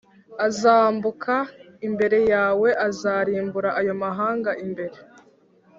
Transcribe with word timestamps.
azambuka 0.47 1.35
imbere 1.87 2.19
yawe 2.33 2.67
Azarimburira 2.87 3.69
ayo 3.79 3.93
mahanga 4.03 4.51
imbere 4.65 4.97